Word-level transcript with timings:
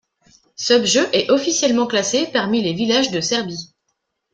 Supnje 0.55 1.01
est 1.13 1.29
officiellement 1.29 1.85
classé 1.85 2.25
parmi 2.33 2.63
les 2.63 2.73
villages 2.73 3.11
de 3.11 3.21
Serbie. 3.21 3.75